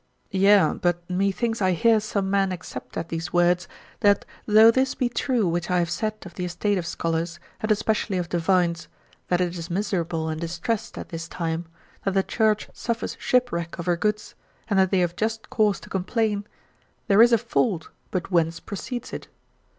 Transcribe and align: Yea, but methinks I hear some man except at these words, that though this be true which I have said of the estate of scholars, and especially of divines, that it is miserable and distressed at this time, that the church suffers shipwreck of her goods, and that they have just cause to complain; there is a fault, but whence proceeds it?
Yea, 0.31 0.73
but 0.81 1.07
methinks 1.07 1.61
I 1.61 1.73
hear 1.73 1.99
some 1.99 2.27
man 2.31 2.51
except 2.51 2.97
at 2.97 3.09
these 3.09 3.31
words, 3.31 3.67
that 3.99 4.25
though 4.47 4.71
this 4.71 4.95
be 4.95 5.09
true 5.09 5.47
which 5.47 5.69
I 5.69 5.77
have 5.77 5.91
said 5.91 6.15
of 6.25 6.33
the 6.33 6.43
estate 6.45 6.79
of 6.79 6.87
scholars, 6.87 7.39
and 7.61 7.71
especially 7.71 8.17
of 8.17 8.27
divines, 8.27 8.87
that 9.27 9.39
it 9.41 9.55
is 9.59 9.69
miserable 9.69 10.27
and 10.27 10.41
distressed 10.41 10.97
at 10.97 11.09
this 11.09 11.27
time, 11.27 11.67
that 12.03 12.15
the 12.15 12.23
church 12.23 12.67
suffers 12.73 13.15
shipwreck 13.19 13.77
of 13.77 13.85
her 13.85 13.95
goods, 13.95 14.33
and 14.67 14.79
that 14.79 14.89
they 14.89 15.01
have 15.01 15.15
just 15.15 15.51
cause 15.51 15.79
to 15.81 15.89
complain; 15.91 16.45
there 17.05 17.21
is 17.21 17.31
a 17.31 17.37
fault, 17.37 17.91
but 18.09 18.31
whence 18.31 18.59
proceeds 18.59 19.13
it? 19.13 19.27